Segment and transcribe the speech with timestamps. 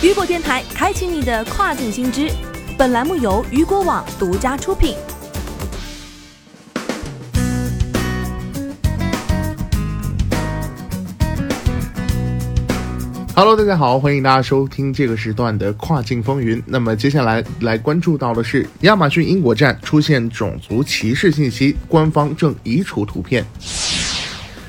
[0.00, 2.30] 雨果电台开启你的跨境新知。
[2.78, 4.94] 本栏目由雨果网独家出品。
[13.34, 16.62] Hello，大家好，欢迎大家收听这个时段的跨境风云。
[16.64, 23.44] 那么接下来来关注到的是亚马逊英国站出现种族歧视信息，官方正移除图片。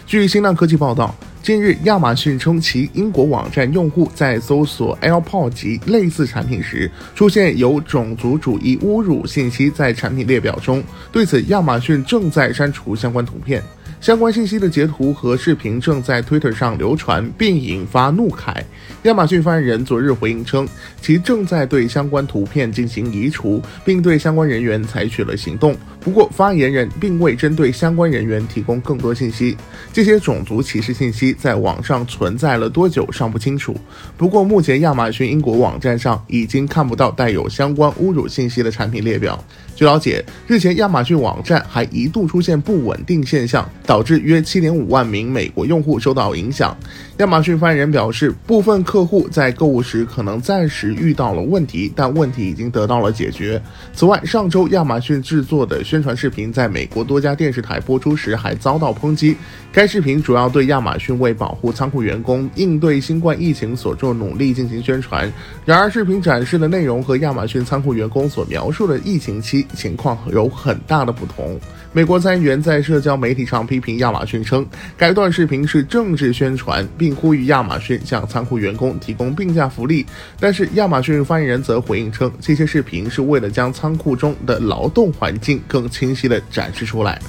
[0.07, 1.13] 据新浪科技报道，
[1.49, 10.83] 近日亚马逊称其英国网站用户在搜索 AirPods 及类似产品时，出现有种族主义侮辱信息在产品列表中。
[11.11, 13.63] 对此，亚马逊正在删除相关图片。
[14.01, 18.63] 相关信息的截图和视频正在 Twitter 上流传，并引发怒慨。
[19.03, 20.65] 亚马逊发言人昨日回应称，
[21.01, 25.75] 其正在对相关图片进行移除，并对相关人员采取了行动。
[25.99, 29.57] 不过，发言人并未针对相关人员提供更多信息。
[29.91, 33.75] 这些种族歧视信息在网上存在了多久尚不清楚。
[34.15, 39.43] 不过，目前亚马逊英国网站上已经看不到带有相关侮辱信息的产品列表。
[39.75, 46.77] 据了解，日前亚马逊网站还一度出现不稳定现象，导致约7.5万名美国用户受到影响。
[47.17, 53.59] 亚马逊发言人表示，部分客户在购物时可能暂时遇到了问题，但问题已经得到了解决。
[53.91, 59.35] 此外，上周亚马逊制作的宣传视频在美国多家电视台播出时还遭到抨击。
[59.71, 65.31] 该视频主要对亚马逊为保护仓库员工应对新冠疫情所做努力进行宣传。
[65.65, 69.65] 然而，视频展示的内容和亚马逊仓库员工所描述的疫情期。
[69.73, 71.59] 情况有很大的不同。
[71.91, 74.63] 美国参议员在社交媒体上批评亚马逊称，
[74.95, 80.05] 该段视频是政治宣传，并呼吁亚马逊向仓库员工提供病假福利。
[80.39, 87.19] 但是，亚马逊发言人则回应称，这些视频是为了将仓库中的劳动环境更清晰地展示出来。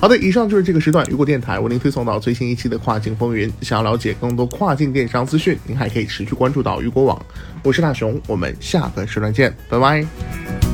[0.00, 3.52] 好的，以上就是这个时段雨果电台为您推送到最新一期的跨境风云。
[3.60, 7.20] 想要了解更多跨境电商资讯，您还可以持续关注到雨果网。
[7.62, 10.73] 我是大熊，我们下个时段见，拜拜。